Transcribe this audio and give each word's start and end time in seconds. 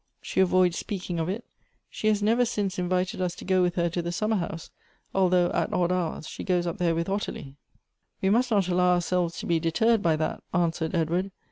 She 0.19 0.39
avoids 0.39 0.79
speaking 0.79 1.19
of 1.19 1.29
it. 1.29 1.45
She 1.87 2.07
has 2.07 2.23
never 2.23 2.43
since 2.43 2.79
invited 2.79 3.21
us 3.21 3.35
to 3.35 3.45
go 3.45 3.61
with 3.61 3.75
her 3.75 3.87
to 3.91 4.01
the 4.01 4.11
summer 4.11 4.37
house, 4.37 4.71
although 5.13 5.51
at 5.51 5.71
odd 5.71 5.91
hours 5.91 6.27
she 6.27 6.43
goes 6.43 6.65
up 6.65 6.79
there 6.79 6.95
with 6.95 7.07
Ottilie."" 7.07 7.55
We 8.23 8.31
must 8.31 8.49
not 8.49 8.67
allow 8.67 8.95
ourselves 8.95 9.37
to 9.41 9.45
be 9.45 9.59
deterred 9.59 10.01
by 10.01 10.15
that," 10.15 10.41
answered 10.55 10.95
Edward. 10.95 11.29